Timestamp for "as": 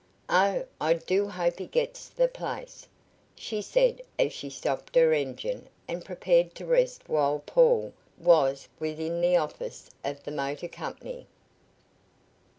4.17-4.33